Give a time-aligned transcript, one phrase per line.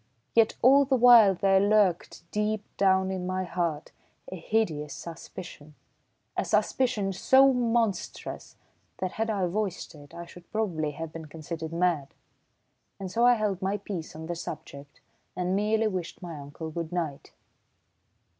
[0.33, 3.91] Yet all the while there lurked, deep down in my heart,
[4.31, 5.75] a hideous suspicion,
[6.35, 8.55] a suspicion so monstrous
[8.97, 12.15] that had I voiced it, I should probably have been considered mad.
[12.99, 15.01] And so I held my peace on the subject
[15.35, 17.31] and merely wished my uncle good night.